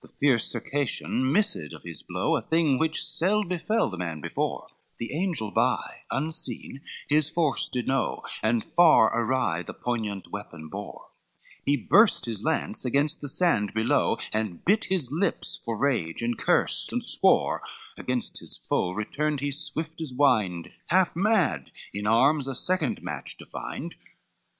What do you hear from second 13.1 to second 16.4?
the sand below, And bit his lips for rage, and